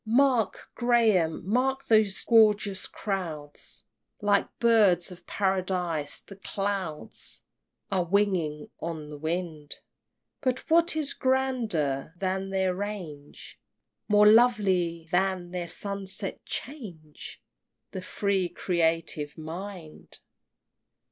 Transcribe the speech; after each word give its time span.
XXXI. 0.01 0.17
Mark, 0.17 0.71
Graham, 0.73 1.47
mark 1.47 1.85
those 1.85 2.23
gorgeous 2.23 2.87
crowds! 2.87 3.83
Like 4.19 4.47
Birds 4.57 5.11
of 5.11 5.27
Paradise 5.27 6.21
the 6.21 6.37
clouds 6.37 7.43
Are 7.91 8.03
winging 8.03 8.71
on 8.79 9.11
the 9.11 9.17
wind! 9.19 9.75
But 10.41 10.67
what 10.71 10.95
is 10.95 11.13
grander 11.13 12.15
than 12.17 12.49
their 12.49 12.73
range? 12.73 13.59
More 14.07 14.25
lovely 14.25 15.07
than 15.11 15.51
their 15.51 15.67
sunset 15.67 16.43
change? 16.47 17.39
The 17.91 18.01
free 18.01 18.49
creative 18.49 19.37
mind! 19.37 20.17